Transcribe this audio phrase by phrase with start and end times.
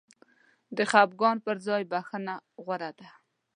[0.77, 3.09] د خفګان پر ځای بخښنه غوره ده.